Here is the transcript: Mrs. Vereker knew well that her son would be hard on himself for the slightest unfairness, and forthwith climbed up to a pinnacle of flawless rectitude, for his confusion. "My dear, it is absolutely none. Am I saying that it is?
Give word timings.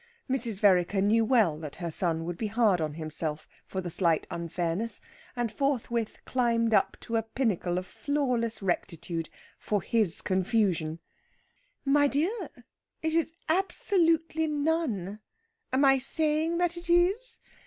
Mrs. 0.27 0.59
Vereker 0.59 0.99
knew 0.99 1.23
well 1.23 1.59
that 1.59 1.75
her 1.75 1.91
son 1.91 2.25
would 2.25 2.35
be 2.35 2.47
hard 2.47 2.81
on 2.81 2.95
himself 2.95 3.47
for 3.67 3.81
the 3.81 3.91
slightest 3.91 4.25
unfairness, 4.31 4.99
and 5.35 5.51
forthwith 5.51 6.25
climbed 6.25 6.73
up 6.73 6.97
to 7.01 7.17
a 7.17 7.21
pinnacle 7.21 7.77
of 7.77 7.85
flawless 7.85 8.63
rectitude, 8.63 9.29
for 9.59 9.79
his 9.83 10.21
confusion. 10.23 10.97
"My 11.85 12.07
dear, 12.07 12.49
it 13.03 13.13
is 13.13 13.33
absolutely 13.47 14.47
none. 14.47 15.19
Am 15.71 15.85
I 15.85 15.99
saying 15.99 16.57
that 16.57 16.77
it 16.77 16.89
is? 16.89 17.39